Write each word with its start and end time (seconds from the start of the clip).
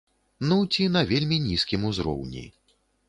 Ну, 0.51 0.55
ці 0.75 0.87
на 0.95 1.03
вельмі 1.11 1.39
нізкім 1.49 1.85
узроўні. 1.91 2.43